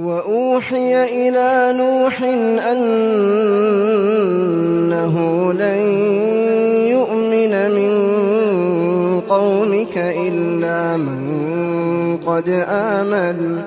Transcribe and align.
وأوحي 0.00 1.28
إلى 1.28 1.78
نوح 1.78 2.22
أنه 2.72 3.12
لن 5.52 5.80
يؤمن 6.90 7.70
من 7.70 7.92
قومك 9.28 9.96
إلا 9.96 10.96
من 10.96 11.20
قد 12.26 12.64
آمن. 12.68 13.62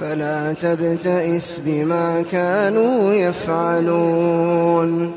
فلا 0.00 0.52
تبتئس 0.52 1.60
بما 1.66 2.24
كانوا 2.32 3.14
يفعلون. 3.14 5.12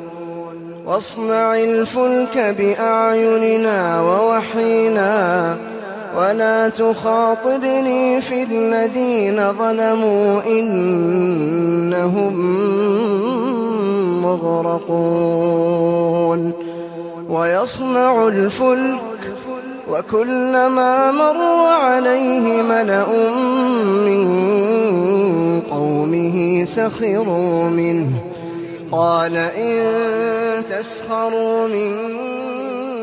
واصنع 0.86 1.56
الفلك 1.56 2.56
بأعيننا 2.60 4.02
ووحينا 4.02 5.58
ولا 6.18 6.70
تخاطبني 6.70 8.22
في 8.22 8.44
الذين 8.44 9.52
ظلموا 9.52 10.42
إنهم 10.46 12.34
مغرقون. 14.22 15.94
ويصنع 17.30 18.28
الفلك 18.28 19.00
وكلما 19.92 21.12
مر 21.12 21.66
عليه 21.66 22.62
ملأ 22.62 23.06
من 24.06 24.24
قومه 25.72 26.66
سخروا 26.66 27.64
منه. 27.64 28.10
قال 28.92 29.36
إن 29.38 29.84
تسخروا 30.70 31.68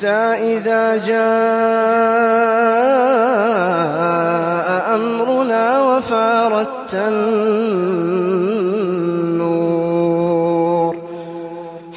حتى 0.00 0.56
إذا 0.56 0.96
جاء 0.96 1.20
أمرنا 4.94 5.80
وفارت 5.82 6.94
النور. 6.94 7.40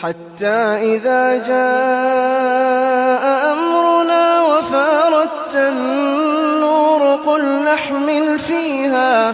حتى 0.04 0.60
إذا 0.96 1.48
جاء 1.48 3.24
أمرنا 3.52 4.42
وفارت 4.42 5.56
النور 5.56 7.02
قل 7.26 7.44
نحمل 7.64 8.40
فيها 8.40 9.34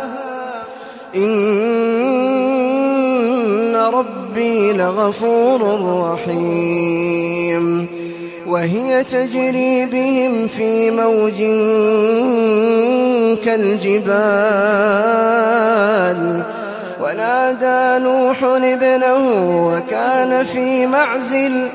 إن 1.15 1.91
ربي 3.75 4.73
لغفور 4.73 5.61
رحيم. 6.13 7.87
وهي 8.47 9.03
تجري 9.03 9.85
بهم 9.85 10.47
في 10.47 10.91
موج 10.91 11.37
كالجبال. 13.45 14.11
ونادى 17.01 18.03
نوح 18.03 18.43
ابنه 18.43 19.21
وكان 19.67 20.43
في 20.43 20.87
معزل 20.87 21.69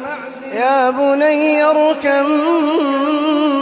يا 0.54 0.90
بني 0.90 1.64
اركم 1.64 2.26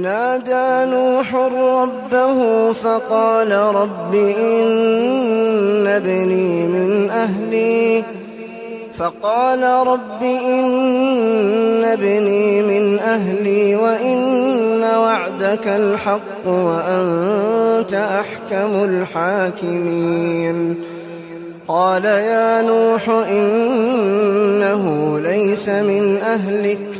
ونادى 0.00 0.90
نوح 0.90 1.34
ربه 1.34 2.72
فقال 2.72 3.52
رب 3.52 4.14
إن 4.14 5.86
ابني 5.86 6.66
من 6.66 7.10
أهلي. 7.10 8.04
فقال 8.98 9.62
رب 9.62 10.22
إن 10.22 11.84
ابني 11.84 12.62
من 12.62 12.98
أهلي 12.98 13.76
وإن 13.76 14.82
وعدك 14.82 15.66
الحق 15.66 16.46
وأنت 16.46 17.94
أحكم 17.94 18.84
الحاكمين. 18.84 20.76
قال 21.68 22.04
يا 22.04 22.62
نوح 22.62 23.08
إنه 23.28 25.14
ليس 25.20 25.68
من 25.68 26.18
أهلك. 26.22 26.99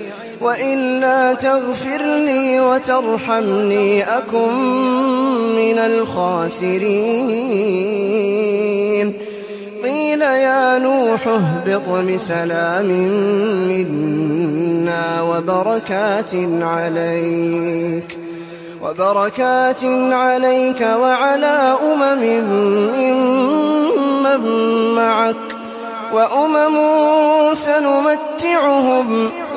وإلا 0.41 1.33
تغفر 1.33 2.01
لي 2.01 2.59
وترحمني 2.59 4.03
أكن 4.03 4.53
من 5.55 5.77
الخاسرين. 5.77 7.31
قيل 9.83 10.21
يا 10.21 10.79
نوح 10.79 11.27
اهبط 11.27 11.89
بسلام 11.89 12.85
منا 13.67 15.21
وبركات 15.21 16.31
عليك 16.61 18.17
وبركات 18.83 19.83
عليك 20.11 20.81
وعلى 20.81 21.77
أمم 21.93 22.23
ممن 22.97 24.43
معك 24.95 25.35
وأمم 26.13 26.75
سنمتعهم 27.53 29.29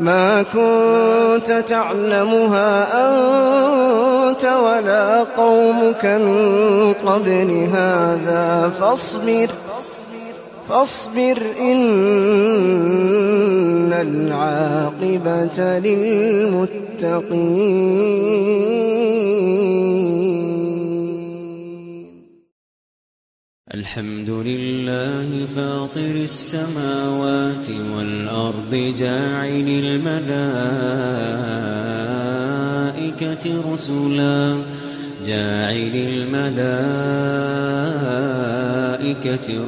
ما 0.00 0.42
كنت 0.42 1.64
تعلمها 1.68 2.86
أنت 3.08 4.44
ولا 4.44 5.22
قومك 5.22 6.04
من 6.04 6.94
قبل 7.06 7.68
هذا 7.72 8.72
فاصبر 8.80 9.48
فاصبر 10.68 11.38
إن 11.60 11.84
العاقبة 13.92 15.58
للمتقين. 15.78 17.24
الحمد 23.74 24.30
لله 24.30 25.46
فاطر 25.56 26.14
السماوات 26.14 27.68
والأرض 27.96 28.94
جاعل 28.98 29.68
الملائكة 29.84 30.24
رسلا 33.72 34.56
جاعل 35.26 35.94
الملائكة 35.94 36.94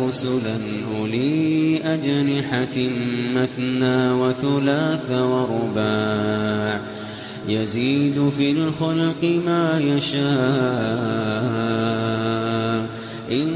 رسلا 0.07 0.57
أولي 0.97 1.81
أجنحة 1.85 2.77
مثنى 3.35 4.13
وثلاث 4.13 5.11
ورباع 5.11 6.81
يزيد 7.49 8.29
في 8.39 8.51
الخلق 8.51 9.23
ما 9.47 9.81
يشاء. 9.81 11.47
إن 13.33 13.56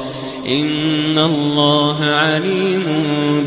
إن 0.51 1.17
الله 1.17 2.05
عليم 2.05 2.83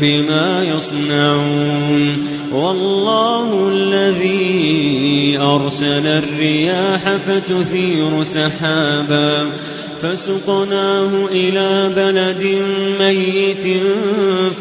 بما 0.01 0.63
يصنعون 0.75 2.17
والله 2.53 3.69
الذي 3.69 5.37
أرسل 5.41 6.07
الرياح 6.07 7.15
فتثير 7.27 8.23
سحابا 8.23 9.45
فسقناه 10.01 11.09
إلى 11.31 11.91
بلد 11.95 12.61
ميت 12.99 13.67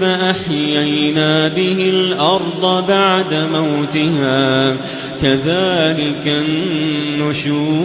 فأحيينا 0.01 1.49
به 1.49 1.91
الأرض 1.91 2.87
بعد 2.89 3.35
موتها 3.35 4.77
كذلك 5.23 6.27
النشور 6.27 7.85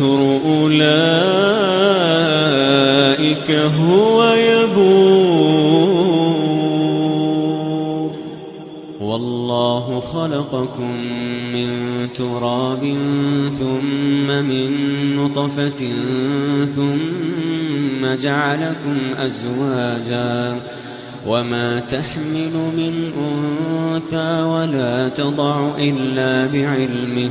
أولئك 0.00 0.70
هو 3.50 4.34
يبور. 4.34 5.72
والله 9.00 10.00
خلقكم 10.00 10.96
من 11.52 11.68
تراب 12.14 12.94
ثم 13.58 14.26
من 14.26 14.70
نطفة 15.16 15.88
ثم 16.76 18.14
جعلكم 18.22 18.98
أزواجا. 19.18 20.60
وما 21.26 21.80
تحمل 21.80 22.52
من 22.76 23.12
أنثى 23.18 24.42
ولا 24.42 25.08
تضع 25.08 25.70
إلا 25.78 26.46
بعلمه. 26.52 27.30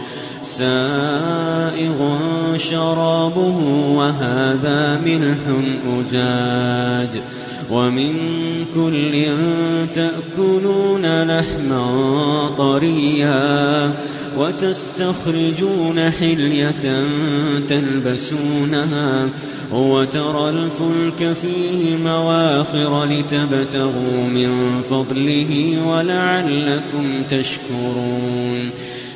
سائغ 0.43 2.17
شرابه 2.57 3.57
وهذا 3.95 5.01
ملح 5.05 5.37
أجاج 5.99 7.21
ومن 7.71 8.15
كل 8.75 9.25
تأكلون 9.93 11.23
لحما 11.23 12.49
طريا 12.57 13.93
وتستخرجون 14.37 15.99
حلية 16.19 17.03
تلبسونها 17.67 19.29
وترى 19.71 20.49
الفلك 20.49 21.33
فيه 21.33 21.97
مواخر 21.97 23.05
لتبتغوا 23.05 24.23
من 24.33 24.81
فضله 24.89 25.81
ولعلكم 25.87 27.23
تشكرون 27.23 28.69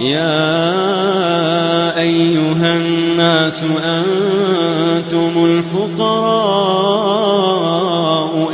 يا 0.00 2.00
أيها 2.00 2.76
الناس 2.76 3.64
أنتم 3.84 5.44
الفقراء 5.44 6.40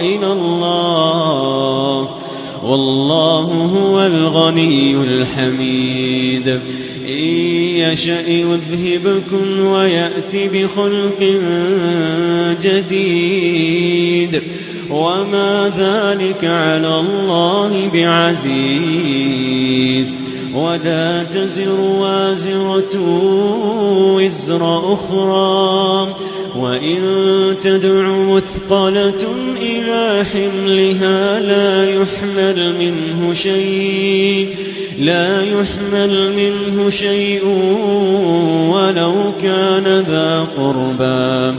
إلى 0.00 0.32
الله 0.32 2.10
والله 2.64 3.70
هو 3.74 4.06
الغني 4.06 4.94
الحميد. 4.94 6.48
إن 7.08 7.24
يشأ 7.78 8.28
يذهبكم 8.28 9.66
ويأتي 9.66 10.48
بخلق 10.48 11.20
جديد. 12.62 14.42
وما 14.90 15.72
ذلك 15.78 16.44
على 16.44 17.00
الله 17.00 17.90
بعزيز. 17.94 19.36
ولا 20.56 21.22
تزر 21.22 21.80
وازرة 21.80 23.00
وزر 24.16 24.92
أخرى. 24.92 26.14
وإن 26.56 26.98
تدع 27.62 28.08
مثقلة 28.08 29.26
إلى 29.62 30.24
حملها 30.24 31.40
لا 31.40 31.90
يحمل 31.90 32.74
منه 32.78 33.34
شيء. 33.34 34.48
لا 35.00 35.42
يحمل 35.42 36.32
منه 36.36 36.90
شيء 36.90 37.44
ولو 38.72 39.14
كان 39.42 40.04
ذا 40.08 40.46
قربى. 40.56 41.58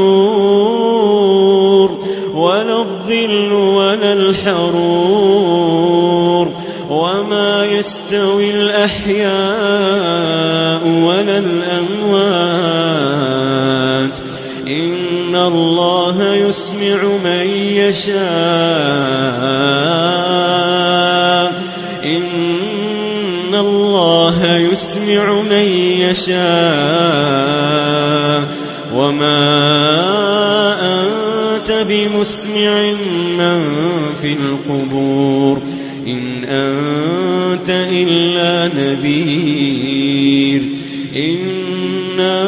النور 0.00 1.90
ولا 2.34 2.78
الظل 2.78 3.52
ولا 3.52 4.12
الحرور 4.12 5.60
وما 6.90 7.66
يستوي 7.66 8.50
الأحياء 8.50 9.30
ولا 10.86 11.38
الأموات. 11.38 12.20
إن 14.66 15.36
الله 15.36 16.34
يسمع 16.34 17.02
من 17.24 17.46
يشاء. 17.72 18.20
إن 22.04 23.54
الله 23.54 24.56
يسمع 24.56 25.32
من 25.50 25.66
يشاء. 26.00 28.19
وما 29.10 31.02
أنت 31.02 31.86
بمسمع 31.88 32.92
من 33.38 33.62
في 34.22 34.32
القبور 34.32 35.58
إن 36.06 36.44
أنت 36.44 37.70
إلا 37.70 38.74
نذير 38.74 40.62
إنا 41.16 42.40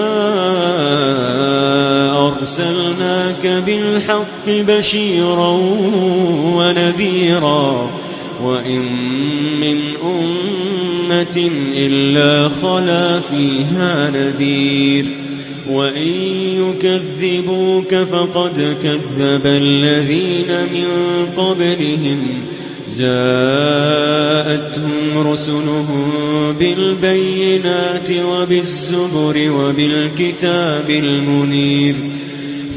أرسلناك 2.28 3.46
بالحق 3.66 4.46
بشيرا 4.48 5.58
ونذيرا 6.56 7.90
وإن 8.42 8.82
من 9.60 9.78
أمة 10.02 11.50
إلا 11.76 12.48
خلا 12.62 13.20
فيها 13.20 14.10
نذير 14.10 15.21
وإن 15.70 16.12
يكذبوك 16.58 17.94
فقد 17.94 18.76
كذب 18.82 19.46
الذين 19.46 20.62
من 20.72 20.86
قبلهم 21.36 22.18
جاءتهم 22.98 24.92
رسلهم 25.28 26.12
بالبينات 26.60 28.10
وبالزبر 28.10 29.50
وبالكتاب 29.50 30.90
المنير 30.90 31.94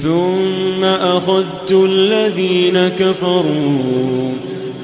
ثم 0.03 0.83
أخذت 0.83 1.71
الذين 1.71 2.87
كفروا 2.87 4.31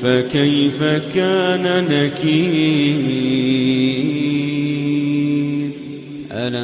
فكيف 0.03 0.83
كان 1.15 1.85
نكير 1.89 3.41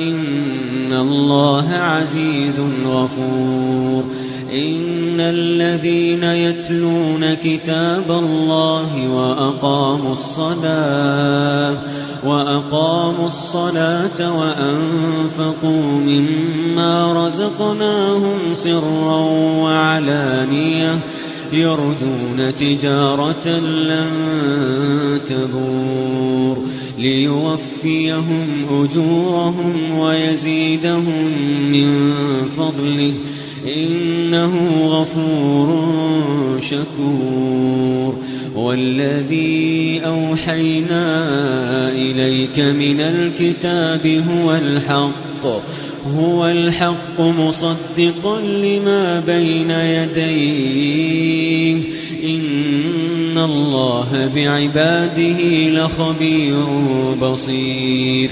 إن 0.00 0.92
الله 0.92 1.68
عزيز 1.72 2.60
غفور. 2.86 4.04
إن 4.52 5.20
الذين 5.20 6.22
يتلون 6.22 7.34
كتاب 7.34 8.10
الله 8.10 9.08
وأقاموا 9.08 10.12
الصلاة 10.12 11.74
وأقاموا 12.24 13.26
الصلاة 13.26 14.38
وأنفقوا 14.38 15.82
مما 15.82 17.26
رزقناهم 17.26 18.38
سرا 18.54 19.16
وعلانيةً 19.62 20.98
يرجون 21.52 22.54
تجارة 22.56 23.48
لن 23.48 24.10
تبور. 25.26 26.58
ليوفيهم 26.98 28.46
أجورهم 28.70 29.98
ويزيدهم 29.98 31.32
من 31.72 32.12
فضله. 32.56 33.12
إنه 33.76 34.84
غفور 34.86 36.60
شكور. 36.60 38.14
والذي 38.54 40.00
أوحينا 40.04 41.28
إليك 41.92 42.58
من 42.58 43.00
الكتاب 43.00 44.06
هو 44.06 44.54
الحق. 44.54 45.46
هو 46.16 46.46
الحق 46.48 47.20
مصدقا 47.20 48.40
لما 48.40 49.22
بين 49.26 49.70
يديه. 49.70 50.38
إن 52.24 53.38
الله 53.38 54.30
بعباده 54.34 55.68
لخبير 55.68 56.66
بصير. 57.22 58.30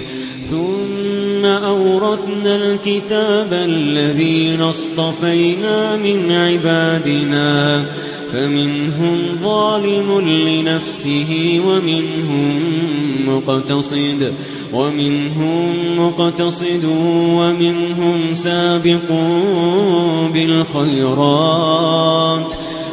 ثم 0.50 1.44
أورثنا 1.44 2.56
الكتاب 2.56 3.52
الذين 3.52 4.60
اصطفينا 4.60 5.96
من 5.96 6.32
عبادنا 6.32 7.84
فمنهم 8.32 9.18
ظالم 9.42 10.20
لنفسه 10.48 11.60
ومنهم 11.66 12.60
مقتصد 13.26 14.32
ومنهم 14.72 15.74
مقتصد 15.98 16.84
ومنهم 17.30 18.34
سابق 18.34 19.12
بالخيرات. 20.34 22.54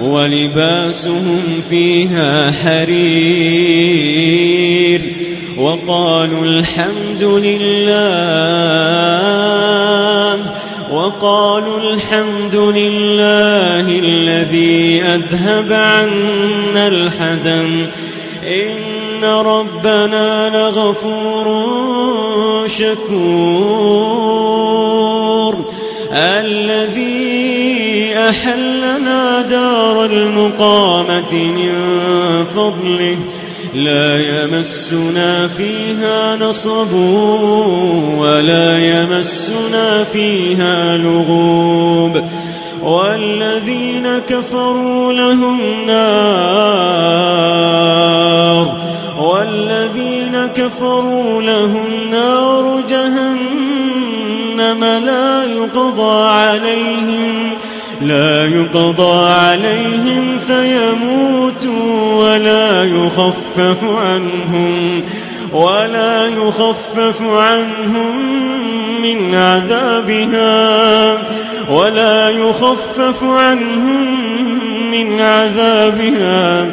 ولباسهم 0.00 1.42
فيها 1.70 2.50
حرير 2.50 3.86
وقالوا 5.58 6.44
الحمد 6.44 7.24
لله 7.24 7.96
وقالوا 10.92 11.80
الحمد 11.80 12.56
لله 12.56 13.98
الذي 13.98 15.02
أذهب 15.02 15.72
عنا 15.72 16.88
الحزن 16.88 17.86
إن 18.46 19.24
ربنا 19.24 20.50
لغفور 20.50 21.46
شكور 22.68 24.06
الذي 26.16 28.14
أحلنا 28.16 29.42
دار 29.42 30.04
المقامة 30.04 31.32
من 31.32 31.72
فضله 32.56 33.16
لا 33.74 34.42
يمسنا 34.42 35.48
فيها 35.48 36.36
نصب 36.36 36.92
ولا 38.18 38.78
يمسنا 38.78 40.04
فيها 40.04 40.96
لغوب. 40.96 42.24
والذين 42.82 44.18
كفروا 44.28 45.12
لهم 45.12 45.60
نار 45.86 46.76
والذين 49.18 50.46
كفروا 50.56 51.42
لهم 51.42 51.86
نار 52.10 52.82
جهنم. 52.88 53.65
لا 54.74 55.44
يقضى 55.44 56.28
عليهم 56.28 57.50
لا 58.02 58.46
يقضى 58.46 59.30
عليهم 59.30 60.38
فيموتوا 60.46 62.14
ولا 62.14 62.84
يخفف 62.84 63.84
عنهم 63.84 65.02
ولا 65.52 66.28
يخفف 66.28 67.22
عنهم 67.22 68.16
من 69.02 69.34
عذابها 69.34 71.18
ولا 71.70 72.30
يخفف 72.30 73.22
عنهم 73.22 74.18
من 74.90 75.20
عذابها. 75.20 76.66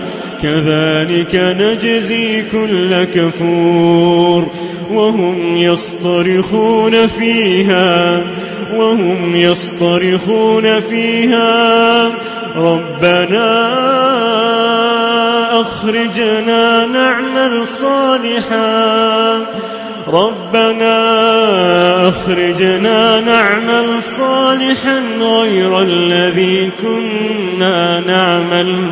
كذلك 0.44 1.36
نجزي 1.60 2.44
كل 2.52 3.04
كفور. 3.04 4.48
وهم 4.92 5.58
يصطرخون 5.58 7.08
فيها 7.08 8.22
وهم 8.76 9.36
يصطرخون 9.36 10.82
فيها. 10.82 12.12
ربنا 12.58 13.74
أخرجنا 15.62 16.86
نعمل 16.86 17.68
صالحا. 17.68 19.40
ربنا 20.08 20.94
أخرجنا 22.10 23.22
نعمل 23.22 24.04
صالحا 24.04 25.02
غير 25.22 25.82
الذي 25.82 26.70
كنا 26.82 28.00
نعمل. 28.00 28.92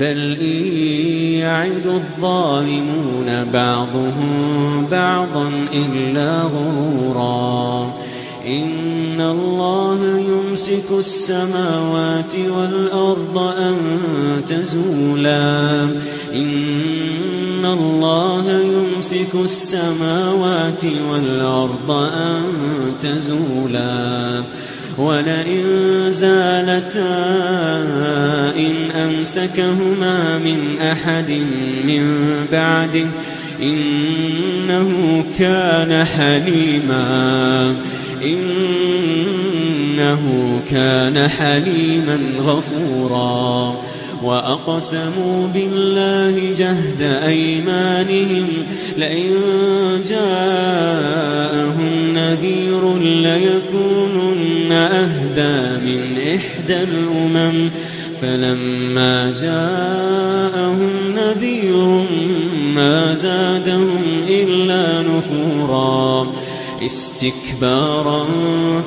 بل 0.00 0.36
إن 0.40 0.66
يعد 1.38 1.86
الظالمون 1.86 3.44
بعضهم 3.52 4.86
بعضا 4.90 5.66
إلا 5.74 6.42
غرورا. 6.42 7.94
إن 8.46 9.20
الله 9.20 10.18
يمسك 10.18 10.90
السماوات 10.98 12.36
والأرض 12.56 13.38
أن 13.38 13.74
تزولا. 14.46 15.82
إن 16.34 17.64
الله 17.64 18.60
يمسك 18.60 19.34
السماوات 19.44 20.84
والأرض 21.10 21.90
أن 22.14 22.42
تزولا. 23.00 24.42
ولئن 24.98 25.62
زالتا 26.10 27.24
إن 28.56 28.90
أمسكهما 28.90 30.38
من 30.38 30.78
أحد 30.82 31.30
من 31.86 32.24
بعده 32.52 33.06
إنه 33.62 35.24
كان 35.38 36.04
حليما. 36.04 37.76
إنه 38.24 40.22
كان 40.70 41.28
حليما 41.28 42.18
غفورا. 42.38 43.80
وأقسموا 44.22 45.48
بالله 45.54 46.54
جهد 46.58 47.02
أيمانهم 47.26 48.48
لئن 48.98 49.30
جاءهم 50.08 52.12
نذير 52.14 52.98
ليكونن 52.98 54.72
أهدى 54.72 55.86
من 55.86 56.18
إحدى 56.36 56.82
الأمم 56.82 57.70
فلما 58.22 59.32
جاءهم 59.40 60.90
نذير 61.16 62.04
ما 62.74 63.14
زادهم 63.14 64.02
إلا 64.28 65.02
نفورا 65.02 66.32
استكبارا 66.86 68.26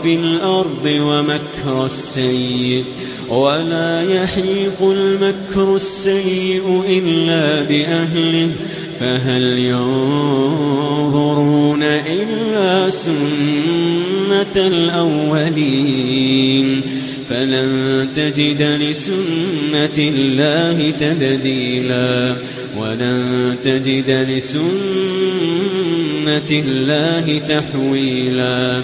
في 0.03 0.15
الأرض 0.15 0.85
ومكر 0.85 1.85
السيء 1.85 2.83
ولا 3.29 4.01
يحيق 4.01 4.81
المكر 4.81 5.75
السيء 5.75 6.83
إلا 6.89 7.63
بأهله 7.63 8.51
فهل 8.99 9.59
ينظرون 9.59 10.75
إلا 11.83 12.89
سنة 12.89 14.55
الأولين؟ 14.67 16.15
فلن 17.29 18.07
تجد 18.15 18.61
لسنة 18.61 19.97
الله 19.97 20.91
تبديلا 20.99 22.35
ولن 22.77 23.55
تجد 23.63 24.09
لسنة 24.29 24.65
الله 26.51 27.41
تحويلا. 27.47 28.83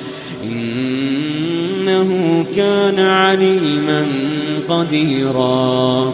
إنه 0.43 2.09
كان 2.55 2.99
عليما 2.99 4.07
قديرا. 4.69 6.13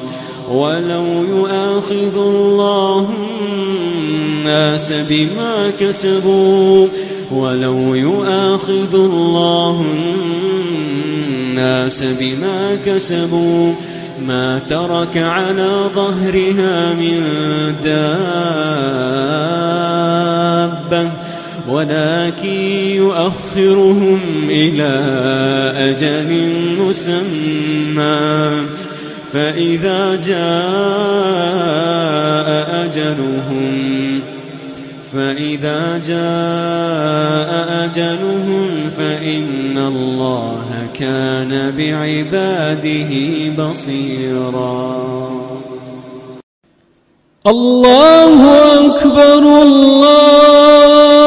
ولو 0.51 1.23
يؤاخذ 1.29 2.17
الله 2.17 3.09
الناس 3.51 4.93
بما 5.09 5.71
كسبوا 5.79 6.87
ولو 7.31 7.95
يؤاخذ 7.95 8.93
الله 8.93 9.85
الناس 11.57 12.03
بما 12.03 12.77
كسبوا 12.85 13.73
ما 14.27 14.59
ترك 14.59 15.17
على 15.17 15.89
ظهرها 15.95 16.93
من 16.93 17.23
دابة. 17.83 18.07
ولكن 21.67 22.59
يؤخرهم 22.95 24.19
إلى 24.49 24.93
أجل 25.77 26.29
مسمى. 26.79 28.61
فإذا 29.33 30.15
جاء 30.15 31.27
أجلهم 32.85 34.21
فإذا 35.13 36.01
جاء 36.07 37.51
أجلهم 37.85 38.69
فإن 38.97 39.77
الله 39.77 40.87
كان 40.93 41.73
بعباده 41.77 43.11
بصيرا. 43.59 45.07
الله 47.47 48.39
أكبر 48.79 49.41
الله 49.61 51.26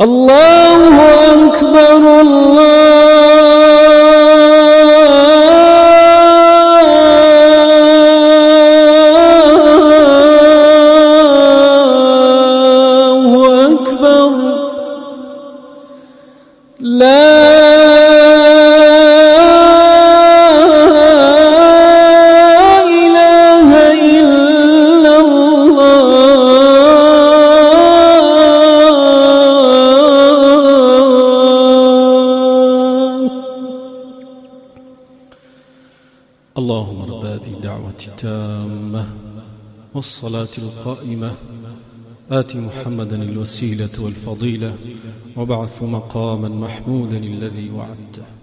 الله 0.00 1.00
أكبر 1.34 2.20
الله 2.20 2.77
والصلاة 39.98 40.54
القائمة. 40.58 41.32
آت 42.30 42.56
محمدا 42.56 43.22
الوسيلة 43.22 43.90
والفضيلة 43.98 44.76
وبعث 45.36 45.82
مقاما 45.82 46.48
محمودا 46.48 47.16
الذي 47.16 47.70
وعدته. 47.70 48.37